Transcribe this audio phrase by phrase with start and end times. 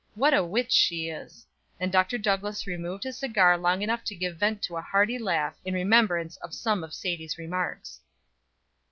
[0.15, 1.45] What a witch she is!"
[1.79, 2.17] And Dr.
[2.17, 6.37] Douglass removed his cigar long enough to give vent to a hearty laugh in remembrance
[6.37, 8.01] of some of Sadie's remarks.